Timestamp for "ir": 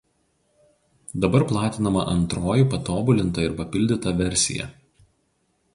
3.49-3.55